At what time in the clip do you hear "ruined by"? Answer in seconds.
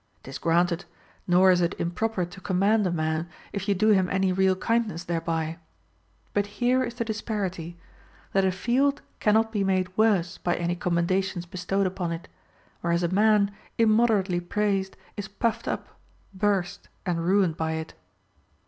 17.23-17.73